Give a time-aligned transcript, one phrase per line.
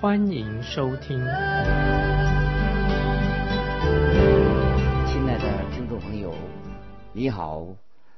[0.00, 1.18] 欢迎收听。
[1.18, 1.28] 亲
[5.28, 6.34] 爱的听众朋友，
[7.12, 7.66] 你好，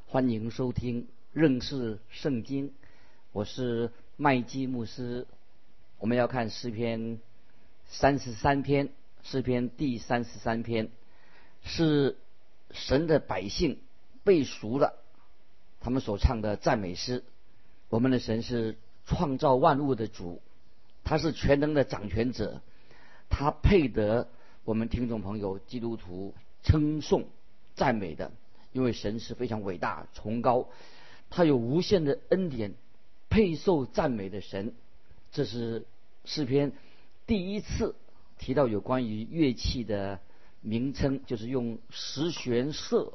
[0.07, 2.73] 欢迎收听认识圣经，
[3.33, 5.27] 我是麦基牧师。
[5.99, 7.19] 我们要看诗篇
[7.89, 8.91] 三十三篇，
[9.25, 10.89] 诗篇第三十三篇
[11.65, 12.17] 是
[12.71, 13.81] 神的百姓。
[14.23, 15.03] 背熟了，
[15.81, 17.25] 他们所唱的赞美诗。
[17.89, 20.41] 我们的神是创造万物的主，
[21.05, 22.61] 他是全能的掌权者，
[23.29, 24.29] 他配得
[24.65, 27.25] 我们听众朋友基督徒称颂
[27.75, 28.33] 赞美的，
[28.73, 30.69] 因为神是非常伟大崇高，
[31.31, 32.75] 他有无限的恩典，
[33.29, 34.75] 配受赞美的神。
[35.31, 35.87] 这是
[36.25, 36.73] 诗篇
[37.27, 37.95] 第一次
[38.39, 40.21] 提到有关于乐器的
[40.61, 43.15] 名称，就是用十弦瑟。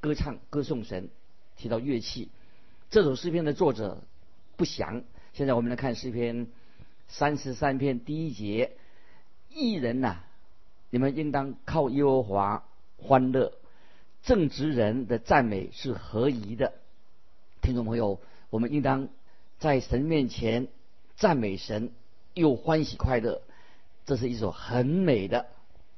[0.00, 1.08] 歌唱歌颂神，
[1.56, 2.28] 提到乐器。
[2.88, 4.04] 这首诗篇的作者
[4.56, 5.02] 不详。
[5.32, 6.46] 现在我们来看诗篇
[7.08, 8.76] 三十三篇第一节：
[9.48, 10.18] 艺人呐，
[10.90, 12.64] 你们应当靠耶和华
[12.98, 13.52] 欢乐；
[14.22, 16.74] 正直人的赞美是合宜的。
[17.62, 18.20] 听众朋友，
[18.50, 19.08] 我们应当
[19.58, 20.68] 在神面前
[21.16, 21.90] 赞美神，
[22.34, 23.42] 又欢喜快乐。
[24.06, 25.46] 这是一首很美的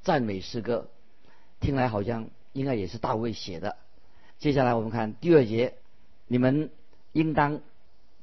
[0.03, 0.89] 赞美诗歌，
[1.61, 3.77] 听来好像应该也是大卫写的。
[4.39, 5.75] 接下来我们看第二节，
[6.27, 6.71] 你们
[7.13, 7.61] 应当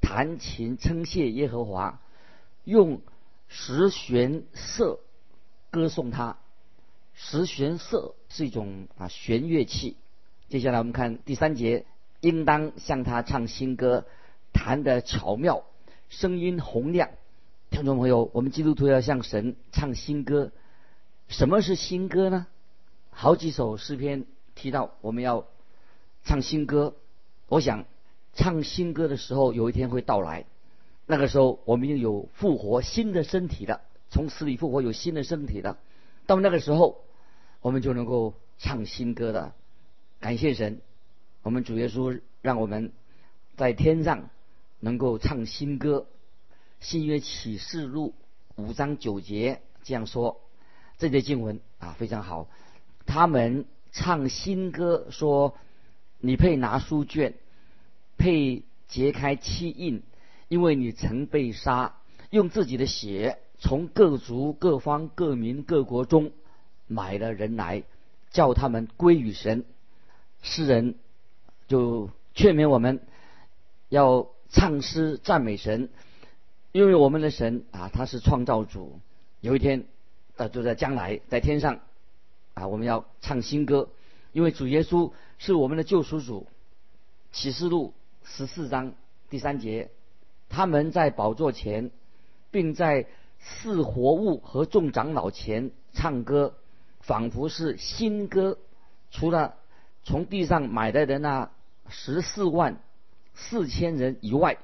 [0.02, 2.02] 弹琴称谢耶和华，
[2.68, 3.02] 用
[3.48, 5.00] 十弦瑟
[5.72, 6.38] 歌颂他。
[7.14, 9.96] 十弦瑟是一种啊弦乐器。
[10.50, 11.86] 接下来我们看第三节，
[12.20, 14.06] 应当向他唱新歌，
[14.52, 15.64] 弹得巧妙，
[16.10, 17.10] 声音洪亮。
[17.70, 20.52] 听众朋友，我们基督徒要向神唱新歌。
[21.30, 22.48] 什么是新歌呢？
[23.12, 24.26] 好几首诗篇
[24.56, 25.48] 提到我们要。
[26.26, 26.94] 唱新歌，
[27.48, 27.86] 我想
[28.34, 30.46] 唱新歌的时候有一天会到来，
[31.08, 33.82] 那个时候我们已经有复活新的身体了，
[34.12, 35.80] 从死里复活有新的身体了，
[36.28, 37.04] 到那个时候
[37.62, 39.56] 我们就能够唱新歌了。
[40.20, 40.82] 感谢神，
[41.42, 42.92] 我们主耶稣让我们
[43.56, 44.30] 在天上
[44.80, 46.06] 能够唱新歌。
[46.80, 48.14] 新约启示录
[48.56, 50.42] 五章九节这样说，
[51.00, 52.48] 这节经文啊非常好，
[53.08, 55.58] 他们唱新歌说。
[56.20, 57.36] 你配拿书卷，
[58.18, 60.02] 配揭开七印，
[60.48, 61.96] 因为你曾被杀，
[62.30, 66.32] 用自己的血从各族、各方、各民、各国中
[66.88, 67.84] 买了人来，
[68.32, 69.66] 叫他们归于神。
[70.42, 70.96] 诗人
[71.68, 73.02] 就劝勉我们
[73.90, 75.90] 要唱诗赞美神，
[76.72, 79.00] 因为我们的神啊，他是创造主。
[79.42, 79.86] 有一天
[80.36, 81.80] 啊，就在将来，在天上
[82.54, 83.90] 啊，我们要唱新歌，
[84.32, 85.12] 因为主耶稣。
[85.40, 86.48] 是我们的救赎主，
[87.32, 87.94] 启示录
[88.24, 88.96] 十四章
[89.30, 89.92] 第三节，
[90.50, 91.92] 他们在宝座前，
[92.52, 93.08] 并在
[93.40, 96.56] 四活物和众长老前唱歌，
[97.02, 98.58] 仿佛是新歌。
[99.12, 99.56] 除了
[100.04, 101.52] 从地上买来的那
[101.90, 102.82] 十四万
[103.34, 104.58] 四千人以外，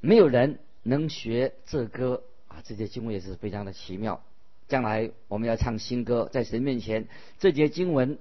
[0.00, 2.62] 没有人能学这歌啊！
[2.64, 4.22] 这节经文也是非常的奇妙。
[4.68, 8.18] 将来我们要唱新歌，在神面前，这节经文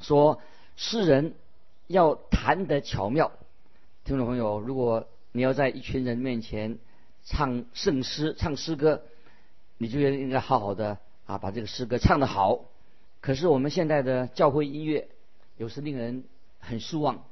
[0.00, 0.40] 说。
[0.80, 1.34] 诗人
[1.88, 3.32] 要弹得巧妙，
[4.04, 5.08] 听众朋友，如果
[5.38, 6.78] 你要在一群人面前
[7.22, 9.04] 唱圣诗、唱诗歌，
[9.76, 12.64] 你就应该好好的啊，把这个诗歌唱得好。
[13.20, 15.08] 可是我们现在的教会音乐
[15.56, 16.24] 有时令人
[16.58, 17.22] 很失望。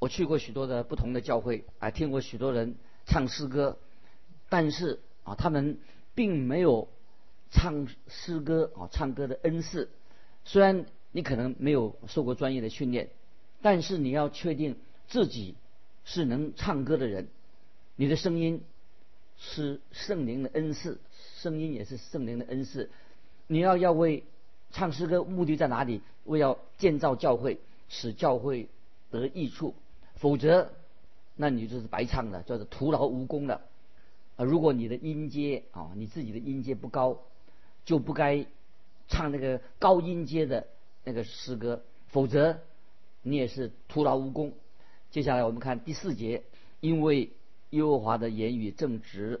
[0.00, 2.74] 我去过许多的不同的教会啊，听过许多人
[3.06, 3.78] 唱诗歌，
[4.48, 5.78] 但是啊，他们
[6.16, 6.88] 并没有
[7.52, 9.88] 唱诗歌啊，唱歌的恩赐，
[10.44, 10.86] 虽然。
[11.10, 13.08] 你可能没有受过专业的训练，
[13.62, 14.76] 但是你要确定
[15.06, 15.54] 自己
[16.08, 17.28] 是能唱歌的人，
[17.94, 18.62] 你的声音
[19.36, 20.98] 是圣灵的恩赐，
[21.36, 22.88] 声音也是圣灵的恩赐。
[23.46, 24.24] 你要要为
[24.72, 26.00] 唱诗歌，目的在哪里？
[26.24, 27.58] 为要建造教会，
[27.90, 28.70] 使教会
[29.10, 29.74] 得益处。
[30.16, 30.70] 否则，
[31.36, 33.60] 那你就是白唱的，叫做徒劳无功的。
[34.36, 37.18] 啊，如果你的音阶啊，你自己的音阶不高，
[37.84, 38.46] 就不该
[39.08, 40.66] 唱那个高音阶的。
[41.04, 42.58] 那个诗歌，否则
[43.22, 44.52] 你也是徒劳无功。
[45.10, 46.42] 接下来我们看第四节，
[46.80, 47.30] 因为
[47.70, 49.40] 耶和华的言语正直，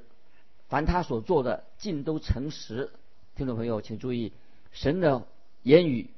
[0.68, 2.90] 凡他所做的尽都诚实。
[3.36, 4.32] 听众朋友，请注意，
[4.72, 5.26] 神的
[5.62, 6.08] 言语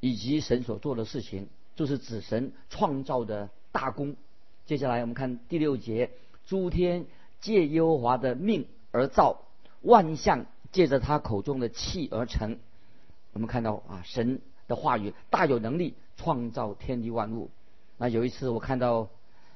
[0.00, 4.16] 以及神所做的事情，就是指神创造的大功。
[4.64, 6.10] 接下来我们看第六节：
[6.46, 7.06] 诸天
[7.40, 9.42] 借耶和华的命而造，
[9.82, 12.58] 万象借着他口中的气而成。
[13.32, 17.50] 我们看到啊，神的话语大有能力创造天地万物。
[17.98, 19.08] 那有一次我看到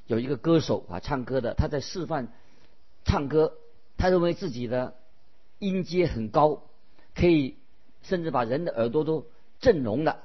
[0.06, 2.28] 有一个歌手啊，唱歌的，他在示范
[3.04, 3.54] 唱歌，
[3.96, 4.94] 他认为自己的
[5.58, 6.62] 音阶很高。
[7.12, 7.56] 可以
[8.02, 9.26] 甚至把人的耳朵都
[9.58, 10.22] 震聋了，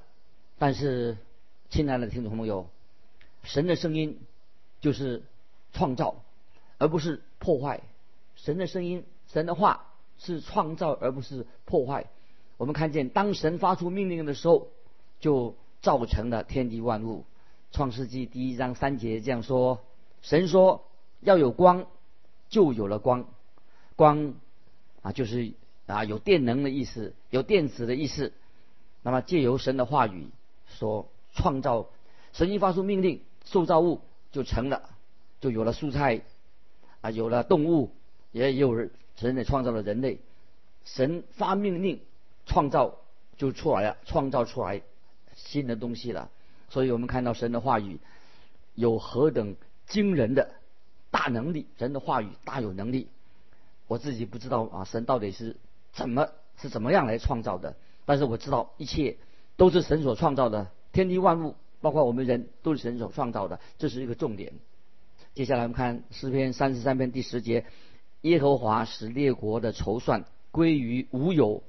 [0.59, 1.17] 但是，
[1.69, 2.69] 亲爱的听众朋友，
[3.43, 4.19] 神的声音
[4.81, 5.23] 就是
[5.73, 6.23] 创造，
[6.77, 7.81] 而不是破坏。
[8.35, 9.87] 神的声音，神的话
[10.19, 12.05] 是创造，而不是破坏。
[12.57, 14.67] 我们看见，当神发出命令的时候，
[15.19, 17.25] 就造成了天地万物。
[17.75, 19.83] 创世纪第一章三节这样说：
[20.21, 20.85] 神说
[21.19, 21.87] 要有光，
[22.47, 23.27] 就有了光。
[23.97, 24.33] 光
[25.01, 25.51] 啊，就是。
[25.85, 28.33] 啊，有电能的意思，有电子的意思。
[29.03, 30.29] 那么借由神的话语
[30.67, 31.89] 所创造，
[32.33, 34.01] 神一发出命令，受造物
[34.31, 34.89] 就成了，
[35.41, 36.21] 就有了蔬菜，
[37.01, 37.91] 啊，有了动物，
[38.31, 40.17] 也有人神也创造了人类。
[40.85, 41.99] 神发命令
[42.47, 42.95] 创造
[43.37, 44.81] 就出来了，创造出来
[45.35, 46.31] 新的东西了。
[46.69, 47.99] 所以我们看到神的话语
[48.73, 49.55] 有何等
[49.87, 50.51] 惊人的
[51.11, 53.07] 大能力，神的话语大有能力。
[53.87, 55.55] 我自己不知道啊，神到底是。
[55.95, 56.27] 怎么
[56.57, 57.77] 是怎么样来创造的？
[58.03, 59.15] 但是我知道一切
[59.55, 64.51] 都是神所创造的，天地万物，包括我们人都是神所创造的，这是一个重点。
[65.33, 67.65] 接下来我们看诗篇三十三篇第十节：
[68.23, 71.63] 耶和华使列国的筹算归于无有，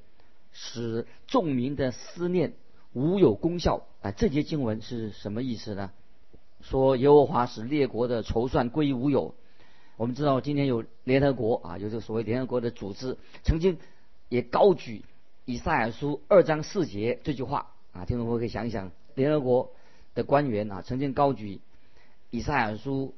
[0.50, 2.54] 使众民的思念
[2.94, 3.86] 无有功效。
[4.06, 5.90] 啊，这节经文是什么意思呢？
[6.60, 9.34] 说耶和华使列国的筹算归于无有。
[9.96, 13.78] 我们知道今天有联合国啊，有这个所谓联合国的组织，曾经。
[14.28, 15.04] 也高举
[15.44, 19.70] 以赛亚书二章四节这句话啊，听众朋友可以想一想，联合国
[20.16, 21.60] 的官员啊曾经高举
[22.30, 23.14] 以赛亚书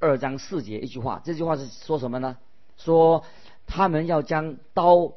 [0.00, 2.36] 二章四节一句话，这句话是说什么呢？
[2.76, 3.22] 说
[3.68, 5.12] 他们要将刀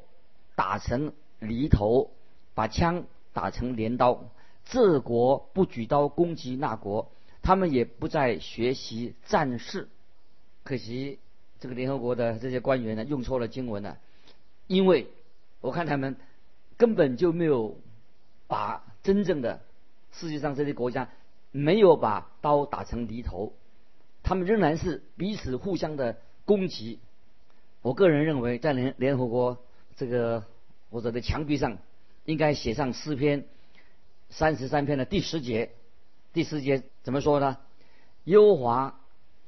[0.55, 2.11] 打成犁头，
[2.53, 3.03] 把枪
[3.33, 4.23] 打成镰刀，
[4.69, 7.11] 这国不举刀攻击那国，
[7.41, 9.87] 他们也不再学习战事。
[10.63, 11.19] 可惜
[11.59, 13.97] 这个联合国的这些官员呢，用错了经文了。
[14.67, 15.07] 因为
[15.61, 16.17] 我看他们
[16.75, 17.77] 根本就没有
[18.47, 19.61] 把真正的
[20.11, 21.09] 世界上这些国家
[21.51, 23.53] 没有把刀打成犁头，
[24.23, 26.99] 他们仍然是彼此互相的攻击。
[27.81, 29.57] 我个人认为，在联联合国
[29.95, 30.43] 这个
[30.89, 31.77] 或者在墙壁上
[32.25, 33.45] 应该写上诗篇
[34.29, 35.71] 三十三篇的第十节。
[36.33, 37.57] 第十节怎么说呢？
[38.23, 38.99] 优华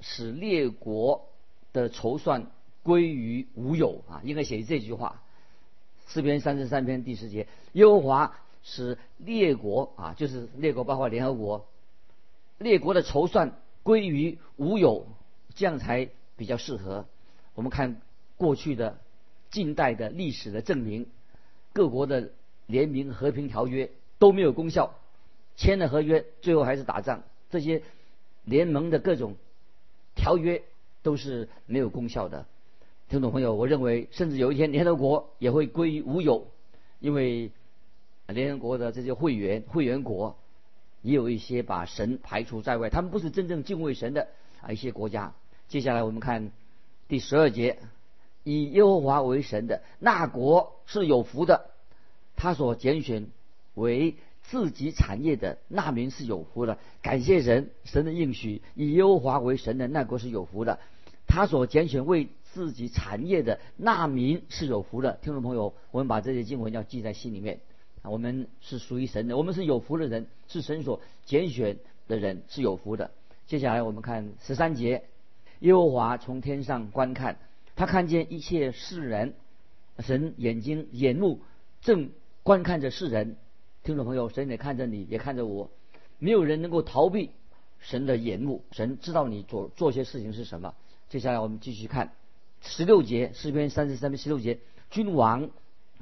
[0.01, 1.29] 使列国
[1.73, 2.51] 的筹算。
[2.81, 5.21] 归于无有啊，应该写这句话。
[6.07, 11.67] 四篇三十三篇第十节，优华使列国啊，就是列国包括联合国，
[12.57, 15.05] 列国的筹算归于无有，
[15.53, 17.05] 这样才比较适合。
[17.53, 18.01] 我们看
[18.37, 18.97] 过去的
[19.51, 21.05] 近代的历史的证明，
[21.73, 22.31] 各国的
[22.65, 24.93] 联名和平条约都没有功效，
[25.55, 27.23] 签了合约最后还是打仗。
[27.49, 27.81] 这些
[28.43, 29.35] 联盟的各种
[30.13, 30.61] 条约
[31.01, 32.45] 都是没有功效的。
[33.07, 36.45] 听众朋友，我认为，甚至有一天联合国也会归于无有，
[36.99, 37.49] 因为
[38.27, 40.37] 联合国的这些会员会员国
[41.01, 44.27] 也有一些把神排除在外，他们不是真正敬畏神的
[44.61, 45.33] 啊一些国家。
[45.69, 46.51] 接下来我们看
[47.07, 47.79] 第十二节，
[48.43, 51.71] 以耶和华为神的那国是有福的，
[52.35, 53.27] 他所拣选
[53.79, 56.77] 为自己产业的那民是有福的。
[57.01, 60.79] 感谢神，神的应许，以耶和华为神的那国是有福的，
[61.25, 62.27] 他所拣选为。
[62.51, 67.59] 自己产业的那民是有福的，听众朋友，我们把这些经文要记在心里面。
[68.01, 73.11] 我们是属于神的，我们是有福的人，是神所拣选的人，是有福的。
[73.45, 75.03] 接下来我们看十三节，
[75.59, 77.37] 耶和华从天上观看，
[77.75, 79.35] 他看见一切世人，
[79.99, 81.41] 神眼睛眼目
[81.81, 82.09] 正
[82.41, 83.37] 观看着世人。
[83.89, 85.71] 听众朋友，神也看着你，也看着我，
[86.19, 87.31] 没有人能够逃避
[87.79, 90.75] 神的眼目，神知道你做做些事情是什么。
[91.09, 92.13] 接下来我们继续看。
[92.61, 94.59] 十六节诗篇三十三篇十六节，
[94.91, 95.49] 君王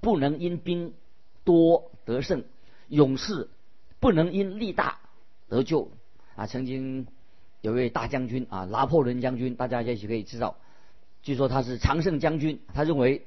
[0.01, 0.93] 不能因兵
[1.45, 2.43] 多得胜，
[2.89, 3.47] 勇士
[4.01, 4.99] 不能因力大
[5.47, 5.89] 得救。
[6.35, 7.07] 啊，曾经
[7.61, 10.57] 有位大将军啊，拿破仑将军，大家也许可以知道。
[11.23, 13.25] 据说他是常胜将军，他认为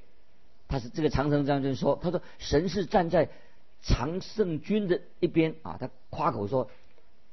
[0.69, 3.31] 他是这个常胜将军说，他说神是站在
[3.83, 6.71] 常胜军的一边啊，他夸口说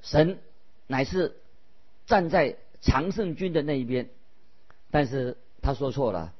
[0.02, 0.40] 神
[0.88, 1.36] 乃是
[2.06, 4.10] 站在常胜军的那一边，
[4.92, 5.38] 但是。
[5.60, 6.34] 他说错了，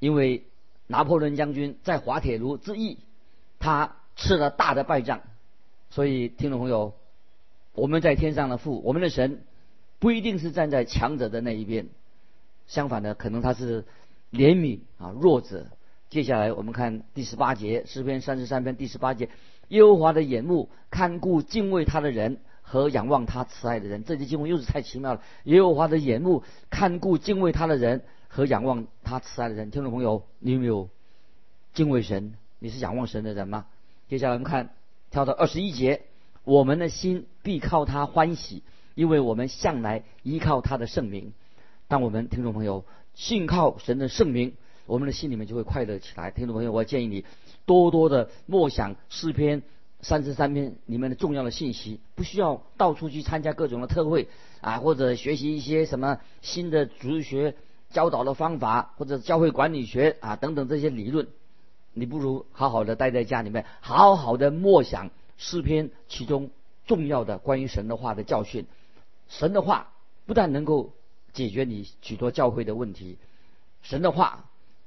[0.00, 0.42] 因为
[0.88, 2.98] 拿破仑将军在滑铁卢之役，
[3.60, 5.20] 他吃了大的败仗。
[5.90, 6.94] 所以，听众朋友，
[7.74, 9.44] 我们在天上的父，我们的神，
[10.00, 11.86] 不一定是站在强者的那一边，
[12.66, 13.84] 相反的，可能他是
[14.32, 15.66] 怜悯啊弱者。
[16.08, 19.28] 接下来我们看第十八节诗篇三十三篇第十八节，
[19.68, 24.04] 耶和华的眼目看顾敬畏他的人和仰望他慈爱的人。
[24.04, 25.22] 这节经文又是太奇妙了。
[25.44, 29.72] 耶和华的眼目看顾敬畏他的人和仰望他慈爱的人。
[29.72, 30.88] 听众朋友，你有没有
[31.74, 32.34] 敬畏神？
[32.60, 33.66] 你是仰望神的人吗？
[34.08, 34.70] 接下来我们看
[35.10, 36.02] 跳到二十一节，
[36.44, 38.62] 我们的心必靠他欢喜，
[38.94, 41.32] 因为我们向来依靠他的圣名。
[41.88, 42.84] 当我们听众朋友
[43.14, 44.54] 信靠神的圣名。
[44.86, 46.30] 我们的心里面就会快乐起来。
[46.30, 47.24] 听众朋友，我建议你
[47.64, 49.62] 多多的默想诗篇
[50.00, 54.28] 三十三篇里面的重要的信息，不需要到处去参加各种的特会
[54.60, 57.56] 啊，或者学习一些什么新的主学
[57.90, 61.26] 教导的方法，或者教会管理学啊等等这些理论。
[61.92, 66.50] 你不如好好的待在家里面，好好的默想诗篇其中
[66.86, 68.66] 重要的关于神的话的教训。
[69.28, 69.92] 神的话
[70.26, 70.92] 不但能够
[71.32, 73.18] 解决你许多教会的问题，
[73.82, 74.44] 神的话。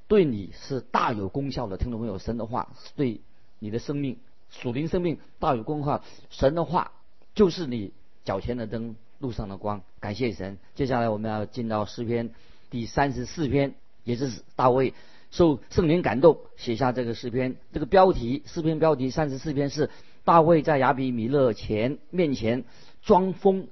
[0.10, 3.22] 对你是大有功效的，听众朋友，神的话是对
[3.60, 4.18] 你的生命、
[4.50, 6.04] 属灵生命大有功效。
[6.32, 6.92] 神的话
[7.36, 7.94] 就是你
[8.26, 9.84] 脚前的灯，路上的光。
[10.00, 10.58] 感谢神。
[10.74, 12.32] 接下来我们要进到诗篇
[12.72, 14.96] 第三十四篇，也就是大卫
[15.30, 17.58] 受圣灵感动写下这个诗篇。
[17.72, 19.92] 这个标题，诗篇标题三十四篇是
[20.24, 22.64] 大卫在亚比米勒前面前
[23.04, 23.68] 装疯，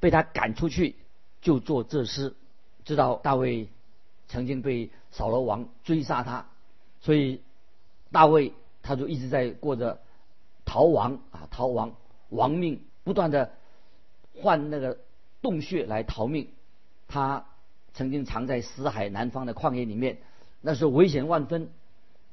[0.00, 0.96] 被他赶出去，
[1.40, 2.34] 就做这诗。
[2.84, 3.68] 知道大卫
[4.28, 4.90] 曾经被。
[5.12, 6.46] 扫罗王追杀他，
[7.00, 7.40] 所以
[8.12, 8.52] 大卫
[8.82, 10.02] 他就一直在过着
[10.66, 11.94] 逃亡啊，逃亡
[12.28, 13.52] 亡命，不断的
[14.34, 14.98] 换那个
[15.40, 16.48] 洞穴来逃命。
[17.08, 17.46] 他
[17.94, 20.18] 曾经藏在死海南方的旷野里面，
[20.60, 21.70] 那时候危险万分。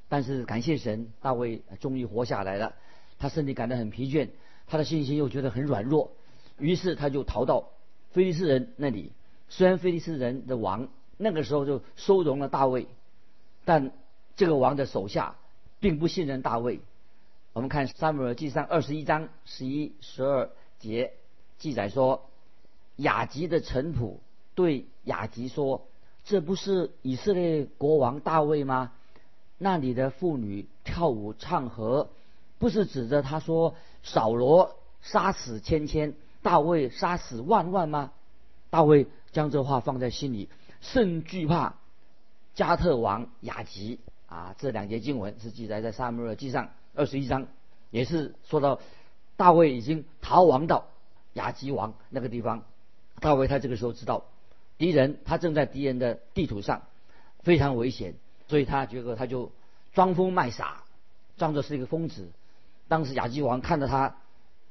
[0.09, 2.73] 但是感谢神，大卫终于活下来了。
[3.17, 4.27] 他身体感到很疲倦，
[4.67, 6.11] 他的信心又觉得很软弱，
[6.57, 7.69] 于是他就逃到
[8.11, 9.13] 菲利斯人那里。
[9.47, 10.89] 虽然菲利斯人的王。
[11.17, 12.87] 那个时候就收容了大卫，
[13.65, 13.91] 但
[14.35, 15.35] 这个王的手下
[15.79, 16.79] 并不信任大卫。
[17.53, 21.13] 我们看撒母耳记上二十一章十一、十二节
[21.59, 22.29] 记载说，
[22.95, 24.15] 雅吉的臣仆
[24.55, 25.85] 对雅吉说
[26.25, 28.91] ：“这不是以色列国王大卫吗？
[29.59, 32.09] 那里的妇女跳舞唱和，
[32.57, 38.11] 不是指着他说扫罗杀死千千，大卫杀死万万吗？”
[38.71, 40.49] 大卫将这话放在心里。
[40.83, 41.75] 甚惧怕
[42.55, 44.53] 加特王雅吉啊！
[44.59, 47.47] 这两节经文是记载在撒母耳记上二十一章，
[47.89, 48.81] 也是说到
[49.37, 50.87] 大卫已经逃亡到
[51.31, 52.63] 雅吉王那个地方。
[53.21, 54.25] 大卫他这个时候知道
[54.77, 56.83] 敌人他正在敌人的地图上，
[57.39, 58.15] 非常危险，
[58.49, 59.51] 所以他觉得他就
[59.93, 60.83] 装疯卖傻，
[61.37, 62.29] 装作是一个疯子。
[62.89, 64.17] 当时雅吉王看到他，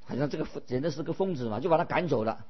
[0.05, 2.45] 好像这个简直是个疯子嘛，就把他赶走了。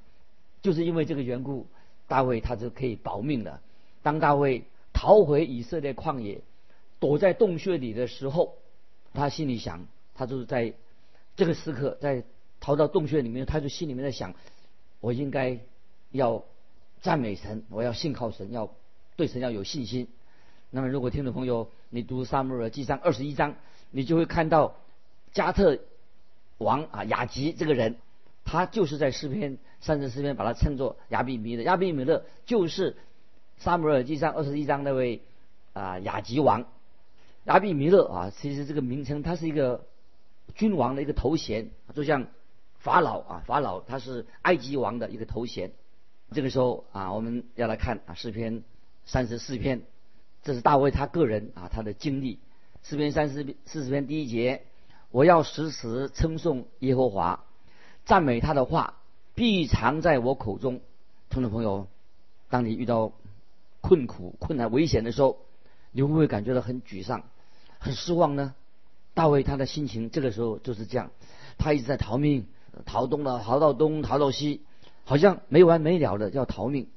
[0.63, 1.69] 就是因为这个缘故。
[2.13, 3.63] 大卫他就可以保命了。
[4.03, 6.43] 当大卫逃回以色列旷野，
[7.01, 8.57] 躲在洞穴里的时候，
[9.15, 10.75] 他心里想，他就是在
[11.37, 12.23] 这个时刻，在
[12.61, 14.35] 逃到洞穴里面，他就心里面在想，
[15.01, 15.59] 我应该
[16.11, 16.45] 要
[17.01, 18.69] 赞美神，我要信靠神，要
[19.17, 20.07] 对神要有信心。
[20.71, 23.55] 那么，如果听众朋友你读撒母耳记上二十一章，
[23.91, 24.77] 你就会看到
[25.33, 25.79] 加特
[26.59, 27.97] 王啊雅吉这个人。
[28.53, 32.99] 他就是在诗篇三十四篇把他称作亚比米勒，亚比米勒就是
[33.57, 35.23] 撒母耳记上二十一章那位
[35.73, 36.67] 啊雅吉王，
[37.45, 39.87] 亚比米勒啊，其实这个名称他是一个
[40.55, 42.27] 君王的一个头衔，就像
[42.77, 45.73] 法老啊，法老他是埃及王的一个头衔。
[46.33, 48.65] 这个时候啊，我们要来看啊诗篇
[49.07, 49.81] 三十四篇，
[50.43, 52.39] 这是大卫他个人啊他的经历。
[52.83, 54.61] 诗篇三十四十篇第一节，
[55.11, 57.47] 我要时时称颂耶和华。
[58.05, 58.95] 赞美他的话
[59.35, 60.81] 必藏在我口中。
[61.31, 61.87] 听众朋友，
[62.51, 63.13] 当你遇到
[63.81, 65.39] 困苦、困难、危险的时候，
[65.93, 67.23] 你会不会感觉到很沮丧、
[67.79, 68.55] 很失望呢？
[69.15, 71.11] 大卫他的心情这个时候就是这样，
[71.59, 72.47] 他一直在逃命，
[72.85, 74.63] 逃东了，逃到东，逃到西，
[75.05, 76.89] 好像没完没了的要逃命。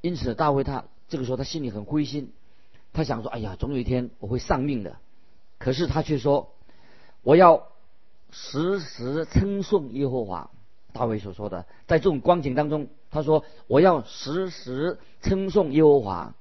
[0.00, 2.32] 因此，大卫他这个时候他心里很灰心，
[2.92, 4.96] 他想说：“哎呀，总有一天我会丧命的。”
[5.58, 6.54] 可是他却说
[7.22, 7.66] ：“我要。”
[8.38, 10.50] 时时称颂耶和华，
[10.92, 16.34] 大卫所说的，在这种光景当中，他说：“我要时时称颂耶和华。”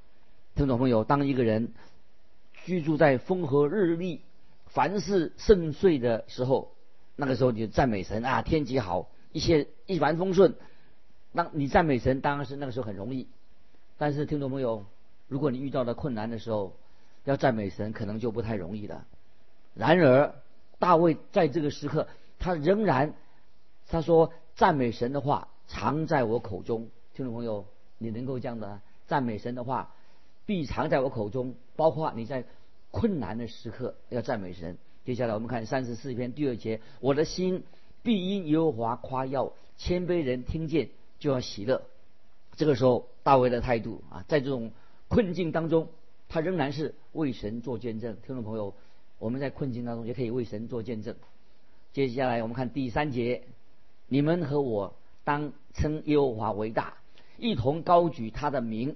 [0.55, 1.73] 听众朋友，当一个人
[2.65, 4.21] 居住在风和日丽、
[4.65, 6.73] 凡事顺遂的时候，
[7.15, 10.55] 那个时候你就赞美神啊，天气好，一切一帆风顺。
[11.31, 13.27] 那你赞美神当然是那个时候很容易。
[13.97, 14.85] 但是听众朋友，
[15.29, 16.75] 如果你遇到了困难的时候，
[17.23, 19.05] 要赞美神，可能就不太容易了。
[19.73, 20.35] 然而，
[20.85, 23.15] 大卫在这个时刻，他仍然
[23.87, 26.89] 他说赞美神的话常在我口中。
[27.15, 27.65] 听众朋友，
[27.97, 29.95] 你能够这样的赞美神的话，
[30.45, 32.45] 必常在我口中，包括你在
[32.91, 34.77] 困难的时刻要赞美神。
[35.05, 37.63] 接下来我们看三十四篇第二节：我的心
[38.03, 41.81] 必因耶和华夸耀，谦卑人听见就要喜乐。
[42.55, 44.71] 这个时候，大卫的态度啊，在这种
[45.07, 45.87] 困境当中，
[46.29, 48.17] 他仍然是为神做见证。
[48.23, 48.75] 听众朋友，
[49.19, 51.15] 我们在困境当中也可以为神做见证。
[51.93, 53.43] 接下来我们看第三节：
[54.07, 56.95] 你们和我当称耶和华为大。
[57.37, 58.95] 一同高举他的名，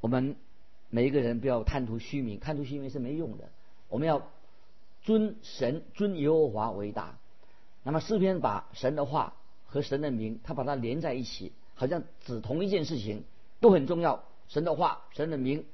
[0.00, 0.36] 我们
[0.90, 3.50] 每一个人不要贪图虚名，贪图虚名是没用的。
[3.88, 4.28] 我们要
[5.02, 7.18] 尊神、尊耶和华为大。
[7.82, 9.34] 那么诗篇把神的话
[9.66, 13.24] 和神的名，他把它连在一起，好像指同一件事情，
[13.60, 14.24] 都很重要。
[14.48, 15.66] 神的话、神的名，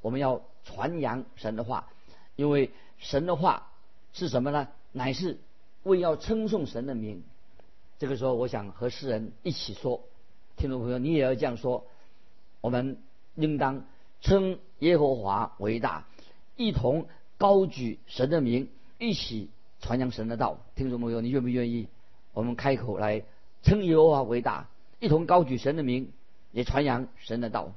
[0.00, 1.88] 我们要传扬神的话，
[2.34, 3.72] 因为神的话
[4.12, 4.68] 是什么呢？
[4.92, 5.38] 乃是
[5.82, 7.24] 为要称颂神的名。
[7.98, 10.02] 这个时候，我想和世人一起说。
[10.56, 11.86] 听众朋友，你也要这样说。
[12.60, 12.98] 我们
[13.34, 13.86] 应当
[14.20, 16.06] 称耶和华为大，
[16.56, 17.06] 一同
[17.38, 19.48] 高举神的名，一起
[19.80, 20.58] 传扬神的道。
[20.74, 21.88] 听众朋友，你愿不愿意？
[22.32, 23.22] 我们开口来
[23.62, 26.12] 称耶和华为大，一同高举神的名，
[26.52, 27.72] 也传扬神的道。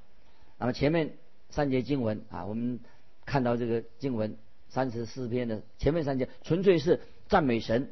[0.57, 1.17] 那么前面
[1.49, 2.79] 三节经文啊，我们
[3.25, 4.35] 看到这个经文
[4.73, 6.99] 三十四篇的前面三节，纯粹是
[7.29, 7.91] 赞美神，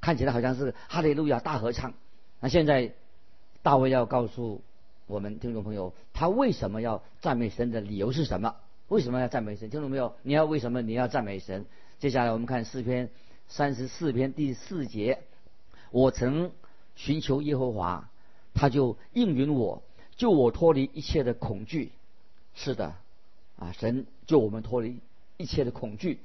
[0.00, 1.94] 看起来好像是哈利路亚大合唱。
[2.40, 2.92] 那现在。
[3.64, 4.60] 大卫要告诉
[5.06, 8.56] 我们听众朋友，他为什么要赞美神的理由是什么？
[8.88, 9.70] 为什么要赞美神？
[9.70, 10.16] 听懂没有？
[10.22, 11.64] 你要为什么你要赞美神？
[12.00, 13.08] 接下来我们看诗篇
[13.46, 15.20] 三十四篇第四节：
[15.92, 16.50] 我曾
[16.96, 18.10] 寻求耶和华，
[18.52, 19.84] 他就应允我，
[20.16, 21.92] 救我脱离一切的恐惧。
[22.56, 22.94] 是的，
[23.60, 24.98] 啊，神救我们脱离
[25.42, 26.20] 一切的恐惧，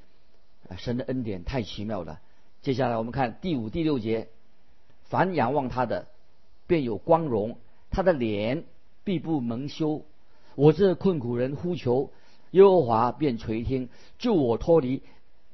[0.68, 2.20] 啊，神的恩典太奇妙了。
[2.62, 4.28] 接下来我们看第五、第六节：
[5.04, 6.06] 凡仰望他的。
[6.68, 7.56] 便有光荣，
[7.90, 8.64] 他的脸
[9.02, 10.04] 必不蒙羞。
[10.54, 12.12] 我这困苦人呼求
[12.50, 15.02] 耶和华，便垂听，救我脱离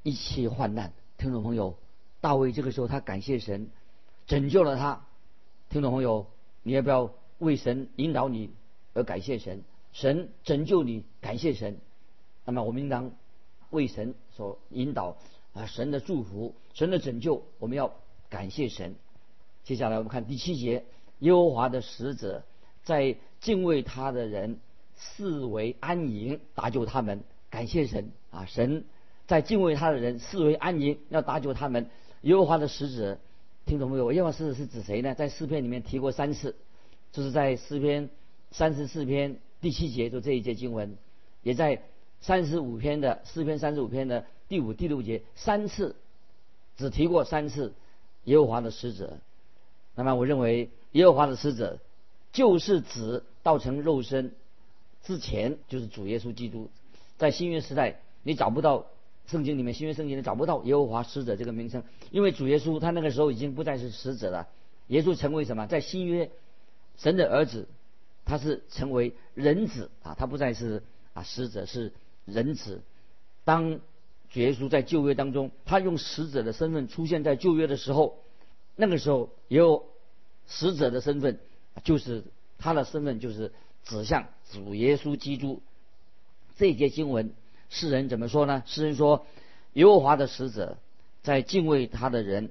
[0.03, 0.93] 一切患难。
[1.17, 1.79] 听众朋友，
[2.21, 3.71] 大卫这个时候他感谢神，
[4.27, 5.07] 拯救了他。
[5.71, 6.27] 听众朋友，
[6.65, 8.51] 你要不要为神引导你
[8.93, 9.63] 而感谢神？
[9.93, 11.79] 神拯救你，感谢神。
[12.45, 13.13] 那么我们应当
[13.75, 15.19] 为神所引导
[15.53, 17.95] 啊，神的祝福，神的拯救，我们要
[18.31, 18.95] 感谢神。
[19.65, 20.85] 接下来我们看第七节。
[21.21, 22.45] 耶和华的使者
[22.83, 24.59] 在敬畏他的人
[24.99, 27.23] 视为安营，搭救他们。
[27.51, 28.47] 感谢神啊！
[28.47, 28.85] 神
[29.27, 31.89] 在敬畏他的人视为安营，要搭救他们。
[32.23, 33.19] 耶和华的使者，
[33.65, 34.13] 听懂没有？
[34.13, 35.15] 耶和华使者是指谁呢？
[35.15, 36.57] 在诗篇里面提过三次，
[37.13, 38.11] 就是在诗篇
[38.51, 40.97] 三十四篇第七节，就这一节经文，
[41.43, 41.81] 也在
[42.25, 45.95] 三十五篇的诗篇三十五篇的第五、第六节三次，
[46.77, 47.75] 只提过三次
[48.25, 49.19] 耶和华的使者。
[49.95, 50.71] 那么我认为。
[50.95, 51.81] 耶和华的使者，
[52.33, 54.31] 就是指道成肉身
[55.03, 56.71] 之前，就是主耶稣基督。
[57.19, 58.87] 在新约时代，你找不到
[59.27, 61.83] 圣经里面新约圣经里找不到耶和华使者这个名称，
[62.13, 64.47] 因为主耶稣他那个时候已经不再是使者了。
[64.87, 65.67] 耶稣成为什么？
[65.67, 66.31] 在新约，
[66.97, 67.67] 神的儿子，
[68.25, 71.93] 他是成为人子啊，他不再是啊使者，是
[72.25, 72.83] 仁慈。
[73.45, 73.81] 当
[74.31, 78.19] 主耶稣在旧约当中，他用使者的身份出现在旧约的时候，
[78.77, 79.87] 那个时候也有。
[80.47, 81.41] 使者的身份，
[81.85, 82.23] 就是
[82.59, 83.51] 他的身份，就是
[83.83, 85.63] 指向主耶稣基督。
[86.59, 87.33] 这节经文，
[87.71, 88.63] 世人怎么说呢？
[88.67, 89.25] 世人说，
[89.73, 90.77] 耶和华的使者
[91.23, 92.51] 在敬畏他的人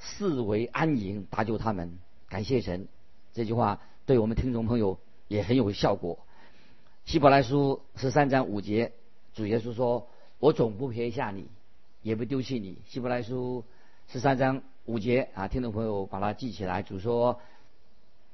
[0.00, 1.98] 视为安营，搭救他们。
[2.30, 2.88] 感谢神，
[3.34, 6.20] 这句话对我们听众朋友也很有效果。
[7.04, 8.92] 希伯来书十三章五节，
[9.38, 10.08] 主耶稣说
[10.40, 11.46] ：“我总不撇下你，
[12.02, 13.62] 也不丢弃你。”希伯来书
[14.08, 14.62] 十三章。
[14.84, 16.82] 五节啊，听众朋友把它记起来。
[16.82, 17.38] 主说：“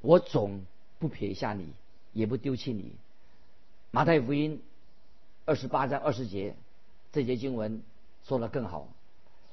[0.00, 0.64] 我总
[0.98, 1.66] 不撇下你，
[2.14, 2.92] 也不丢弃你。”
[3.92, 4.62] 马太福音
[5.44, 6.54] 二十八章二十节，
[7.12, 7.82] 这节经文
[8.26, 8.88] 说的更好：“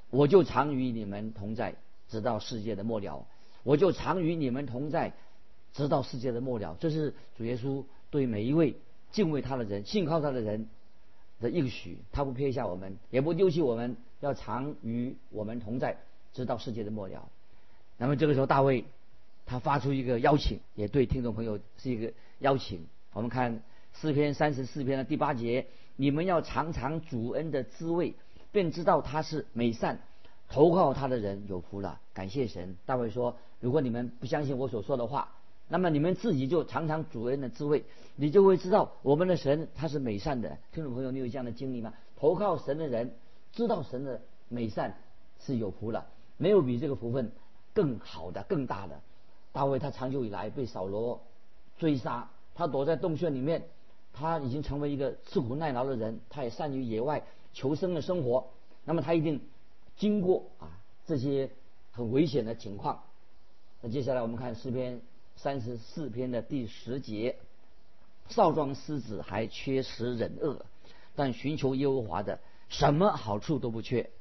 [0.10, 1.76] 我就常与你们同在，
[2.08, 3.26] 直到世界的末了。”
[3.64, 5.12] 我就常与你们同在，
[5.74, 6.78] 直到世界的末了。
[6.80, 8.78] 这是主耶稣对每一位
[9.12, 10.70] 敬畏他的人、信靠他的人
[11.42, 11.98] 的应许。
[12.14, 15.98] 他不撇下我们，也不丢弃我们，要常与我们同在。
[16.34, 17.28] 直到世界的末了，
[17.98, 18.86] 那么这个时候大卫
[19.46, 22.86] 他发出一个邀请，也对听众朋友是一个邀请。
[23.12, 23.62] 我们看
[23.94, 28.14] 诗篇三十四篇的第八节：你们要尝尝主恩的滋味，
[28.54, 30.00] 便知道他是美善，
[30.48, 32.00] 投靠他的人有福了。
[32.14, 32.78] 感谢神。
[32.86, 35.34] 大卫说：如果你们不相信我所说的话，
[35.72, 37.86] 那么你们自己就尝尝主人的智慧，
[38.18, 40.58] 你就会知道我们的神他是美善的。
[40.74, 41.94] 听众朋友，你有这样的经历吗？
[42.18, 43.16] 投靠神的人
[43.54, 44.98] 知道神的美善
[45.40, 47.32] 是有福了，没有比这个福分
[47.74, 49.00] 更好的、更大的。
[49.54, 51.22] 大卫他长久以来被扫罗
[51.78, 53.64] 追杀，他躲在洞穴里面，
[54.12, 58.50] 他已经成为一个吃苦耐劳的人，他也善于野外求生的生活。
[58.84, 59.40] 那么他一定
[59.96, 60.68] 经过啊
[61.06, 61.50] 这些
[61.94, 63.04] 很危险的情况。
[63.82, 65.02] 那接下来我们看诗篇。
[65.42, 67.36] 三十四篇的第十节，
[68.30, 70.64] 少壮狮子还缺食忍饿，
[71.16, 74.12] 但寻求耶和华的什么好处都不缺。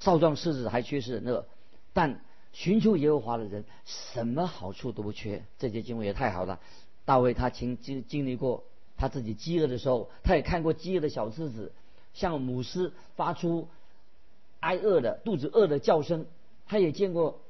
[0.00, 1.44] 少壮狮子还缺食忍饿，
[1.92, 5.44] 但寻求耶和华的人什么好处都不缺。
[5.58, 6.58] 这节经文也太好了。
[7.04, 8.64] 大卫他经经经历过
[8.96, 11.70] 他自己饥饿的时候，他也看过饥饿的小狮子
[12.14, 13.68] 向母狮发出
[14.60, 16.24] 挨饿的肚子饿的叫声，
[16.66, 17.42] 他也见过。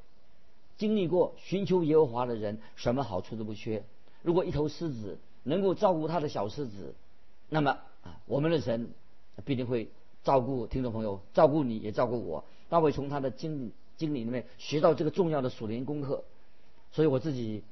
[0.82, 3.84] 经历过寻求耶和华的人，什么好处都不缺。
[4.20, 6.96] 如果一头狮子能够照顾他的小狮子，
[7.48, 7.70] 那么
[8.02, 8.90] 啊，我们的神
[9.44, 9.90] 必定会
[10.24, 12.44] 照顾听众朋友，照顾你也照顾我。
[12.68, 16.24] 大卫从他的经经历里面学到这个重要的属灵功课，
[16.90, 17.62] 所以我自己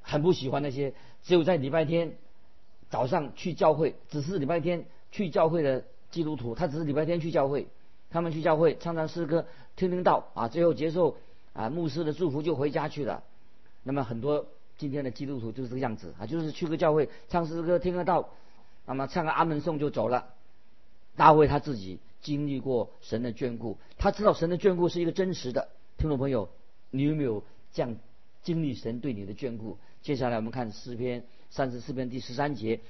[0.00, 2.16] 很不喜欢那些只有在礼拜天
[2.88, 6.54] 早上去教会，只是礼拜天去教会的基督徒。
[6.54, 7.68] 他只是礼拜天去教会，
[8.08, 9.44] 他们去教会唱唱诗歌，
[9.76, 11.18] 听听道啊，最后结束。
[11.54, 13.22] 啊，牧师的祝福就回家去了。
[13.82, 18.28] 那么很多今天的基督徒就是这个样子啊，就是去个教会唱诗歌、听个道，
[18.84, 20.26] 那么唱个阿门颂就走了。
[21.16, 25.68] 大卫他自己经历过神的眷顾，他知道神的眷顾是一个真实的。
[25.96, 26.48] 听众朋友，
[26.90, 27.96] 你有没有这样
[28.42, 29.78] 经历神对你的眷顾？
[30.02, 32.80] 接下来我们看诗篇三十四篇第十三节，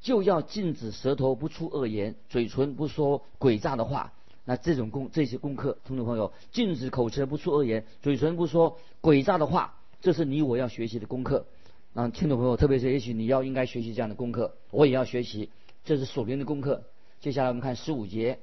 [0.00, 4.12] 就要禁止舌头不出恶言，嘴唇不说诡诈的话。
[4.48, 11.44] 那这种功这些功课，听众朋友，禁止口舌不出恶言，嘴唇不说诡诈的话，这是你我要学习的功课。
[11.92, 15.50] 啊，听众朋友，特别是也许你要应该学习这样的功课，我也要学习，
[15.84, 16.84] 这是属灵的功课。
[17.20, 18.38] 接下来我们看十五节，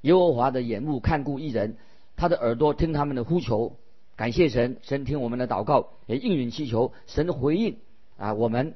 [0.00, 1.76] 耶和华的眼目看顾一人，
[2.16, 3.76] 他的耳朵听他们的呼求，
[4.16, 7.76] 感谢神，神听我们的祷告，也应允祈求，神的回应
[8.18, 8.74] 啊，我们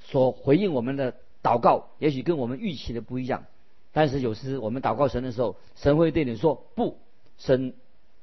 [0.00, 3.44] 所回应我们的祷告，也许跟我们预期的不一样。
[3.94, 6.98] 但是有时我们祷告神的时候，神会对你说不，
[7.36, 7.74] 神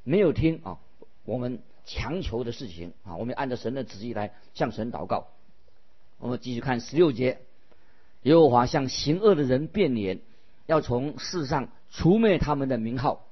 [0.04, 0.80] 没有听啊，
[1.26, 5.28] 我们强求的事情啊，我们按照神的旨意来向神祷告。
[6.18, 7.42] 我们继续看十六节，
[8.24, 10.22] 耶和华向行恶的人变脸，
[10.66, 13.28] 要从世上除灭他们的名号。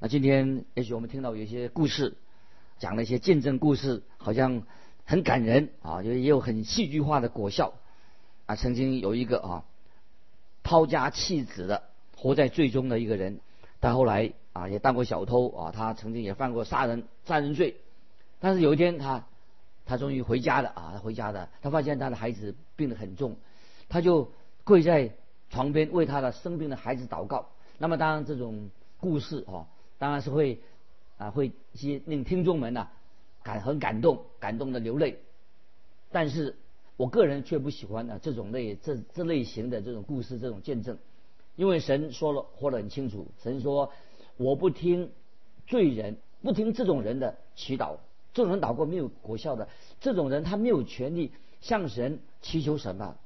[0.00, 2.16] 那今天也许我们听到有一些故事，
[2.80, 4.62] 讲了一些见证故事，好像
[5.04, 7.74] 很感人啊，也也有很戏剧化的果效
[8.46, 8.56] 啊。
[8.56, 9.64] 曾经有一个啊。
[10.66, 11.84] 抛家弃子的，
[12.16, 13.38] 活在最终的一个人，
[13.78, 17.76] 但后来啊也当过小偷啊，他曾经也犯过杀人杀人罪，
[18.40, 19.24] 但是有一天他
[19.84, 23.36] 他终于回家了啊，他回家的，他发现他的孩子病得很重，
[23.88, 24.32] 他就
[24.64, 25.12] 跪在
[25.50, 27.46] 床边为他的生病的孩子祷告。
[27.78, 30.58] 那么当然这种故事哦，当然是会
[31.16, 32.88] 啊会一些令听众们呐
[33.44, 35.20] 感很感动，感动的流泪，
[36.10, 36.56] 但是。
[36.96, 40.96] 我个人却不喜欢呢这种类这这类型的这种故事这种见证，
[41.54, 43.92] 因为神说了说得很清楚，神说
[44.38, 45.10] 我不听
[45.66, 47.96] 罪人不听这种人的祈祷，
[48.32, 49.68] 这种人祷告没有果效的，
[50.00, 53.18] 这种人他没有权利向神祈求什么，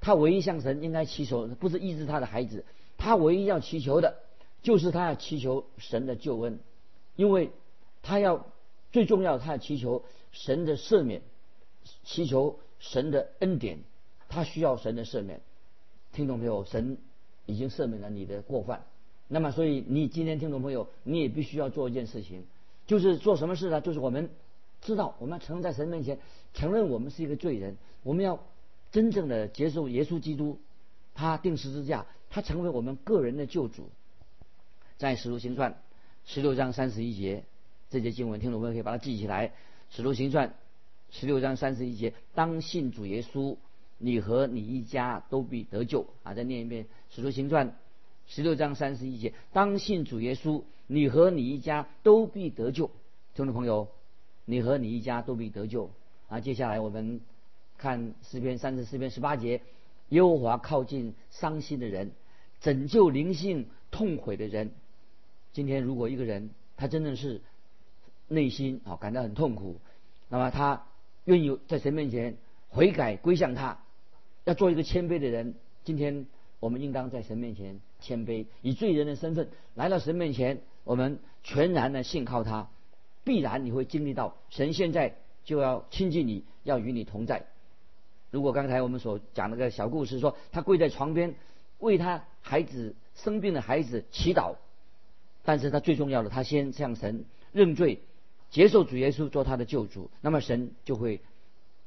[0.00, 2.66] 他唯一向神应该祈求不是医治他的孩子，
[2.98, 4.16] 他唯一要祈求的
[4.60, 6.58] 就是他要祈求神的救恩，
[7.16, 7.52] 因为
[8.02, 8.44] 他要
[8.92, 11.22] 最重要他要祈求神的赦免，
[12.04, 12.58] 祈求。
[12.78, 13.78] 神的恩典，
[14.28, 15.40] 他需要神的赦免。
[16.12, 16.96] 听懂没有，神
[17.46, 18.84] 已经赦免了你的过犯。
[19.28, 22.44] 那么，所以你今天听众朋友，你也必须要做一件事情，
[22.86, 23.80] 就是做什么事呢？
[23.80, 24.30] 就是我们
[24.80, 26.18] 知道，我们要承认在神面前
[26.54, 28.42] 承认我们是一个罪人，我们要
[28.90, 30.58] 真正的接受耶稣基督，
[31.14, 33.90] 他定十字架，他成为我们个人的救主。
[34.96, 35.78] 在使徒行传
[36.24, 37.44] 十六章三十一节
[37.90, 39.52] 这节经文，听众朋友可以把它记起来。
[39.90, 40.54] 使徒行传。
[41.10, 43.56] 十六章三十一节，当信主耶稣，
[43.96, 46.06] 你和你一家都必得救。
[46.22, 47.70] 啊，再念一遍《使徒行传》
[48.26, 52.90] 十六章三十一节，当信主耶稣，你和你一家都必得救。
[53.34, 53.88] 听众朋友，
[54.44, 55.90] 你和你一家都必得救。
[56.28, 57.22] 啊，接下来我们
[57.78, 59.62] 看诗篇三十四篇十八节，
[60.10, 62.12] 耶和华靠近伤心的人，
[62.60, 64.72] 拯救灵性痛悔的人。
[65.54, 67.40] 今天如果一个人他真的是
[68.28, 69.80] 内心啊感到很痛苦，
[70.28, 70.84] 那么他。
[71.28, 72.38] 愿意在神面前
[72.70, 73.78] 悔改归向他，
[74.44, 75.54] 要做一个谦卑的人。
[75.84, 76.26] 今天
[76.58, 82.70] 我们应当在神面前谦卑，以罪人的身份来到神面前，我们全然的信靠他，
[83.24, 87.44] 必然你会经历到神现在就要亲近你，要与你同在。
[88.30, 91.34] 如果刚才我们所讲那个小故事，说他跪在床边
[91.78, 94.54] 为他孩子生病的孩子祈祷，
[95.44, 98.00] 但是他最重要的，他先向神认罪，
[98.50, 101.20] 接受主耶稣做他的救主，那么神就会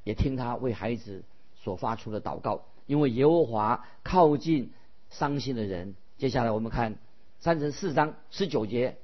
[0.04, 1.24] 也听他为孩子
[1.56, 4.71] 所发出的祷告，因为耶和华靠近
[5.10, 5.95] 伤心的人。
[6.17, 6.97] 接下来我们看
[7.39, 8.97] 三十四章十九节，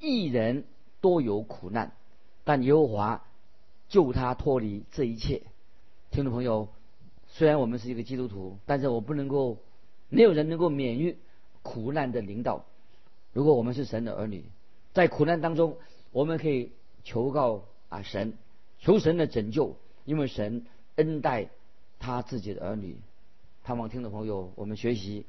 [0.00, 0.64] 一人
[1.00, 1.92] 多有苦难，
[2.42, 3.24] 但耶和华
[3.88, 5.42] 救他脱离这一切。
[6.10, 6.68] 听众朋友，
[7.28, 9.58] 虽然我们是一个基督徒，但是我不能够，
[10.08, 11.16] 没有人能够免于
[11.62, 12.64] 苦难的领导。
[13.32, 14.44] 如果我们是神的儿女，
[14.92, 15.76] 在苦难当中，
[16.12, 16.72] 我们可以
[17.04, 18.34] 求告啊神，
[18.78, 21.48] 求神的拯救，因为神恩待
[21.98, 22.98] 他自己的儿女。
[23.64, 25.24] 盼望听众朋友，我们学习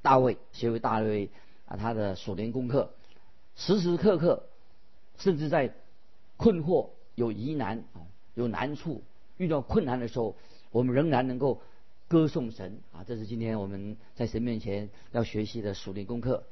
[0.00, 1.28] 大卫，学会大卫
[1.66, 2.90] 啊他的属灵功课，
[3.54, 4.44] 时时刻刻，
[5.18, 5.74] 甚至在
[6.38, 8.00] 困惑、有疑难啊、
[8.34, 9.02] 有难处、
[9.36, 10.34] 遇到困难的时候，
[10.70, 11.60] 我们仍然能够
[12.08, 13.04] 歌颂神啊！
[13.06, 16.44] 这是今天我们在神面前要学习的属灵功课。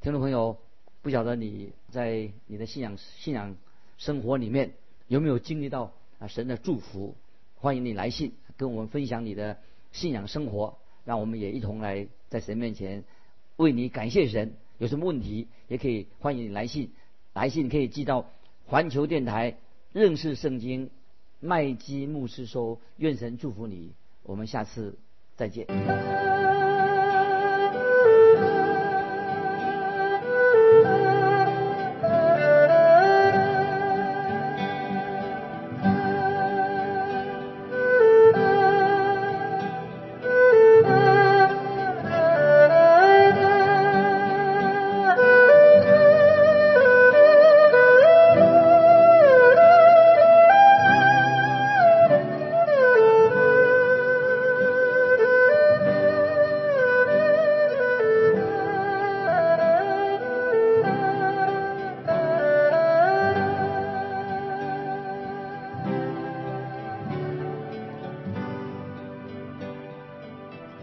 [0.00, 0.58] 听众朋友，
[1.04, 3.54] 不晓得你在你的信仰信仰
[3.98, 4.72] 生活里面
[5.06, 7.14] 有没有经历到啊神的祝福？
[7.56, 9.58] 欢迎你来信跟我们分享你的
[9.92, 13.04] 信仰生活，让我们也一同来在神面前
[13.56, 14.54] 为你感谢神。
[14.78, 16.90] 有什么问题也可以欢迎你来信，
[17.34, 18.30] 来信可以寄到
[18.64, 19.58] 环球电台
[19.92, 20.88] 认识圣经
[21.38, 22.80] 麦基牧师收。
[22.96, 24.96] 愿神祝福你，我们下次
[25.36, 25.66] 再见。